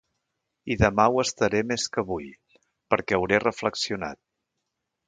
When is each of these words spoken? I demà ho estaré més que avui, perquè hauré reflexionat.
I 0.75 0.77
demà 0.83 1.05
ho 1.09 1.19
estaré 1.25 1.61
més 1.73 1.85
que 1.97 2.01
avui, 2.05 2.27
perquè 2.95 3.21
hauré 3.21 3.43
reflexionat. 3.49 4.23